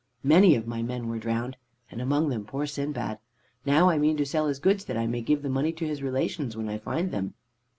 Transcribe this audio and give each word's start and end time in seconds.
Many 0.23 0.55
of 0.55 0.65
my 0.65 0.81
men 0.81 1.09
were 1.09 1.19
drowned, 1.19 1.57
and 1.91 2.01
among 2.01 2.29
them 2.29 2.43
poor 2.43 2.65
Sindbad. 2.65 3.19
Now 3.67 3.87
I 3.89 3.99
mean 3.99 4.17
to 4.17 4.25
sell 4.25 4.47
his 4.47 4.57
goods 4.57 4.83
that 4.85 4.97
I 4.97 5.05
may 5.05 5.21
give 5.21 5.43
the 5.43 5.47
money 5.47 5.71
to 5.73 5.85
his 5.85 6.01
relations 6.01 6.57
when 6.57 6.67
I 6.69 6.79
find 6.79 7.11
them.' 7.11 7.35